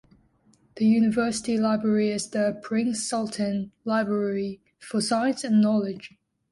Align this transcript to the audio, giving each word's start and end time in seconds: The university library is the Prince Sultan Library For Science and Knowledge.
The 0.77 0.85
university 0.87 1.59
library 1.59 2.09
is 2.09 2.31
the 2.31 2.59
Prince 2.63 3.07
Sultan 3.07 3.71
Library 3.85 4.59
For 4.79 4.99
Science 4.99 5.43
and 5.43 5.61
Knowledge. 5.61 6.17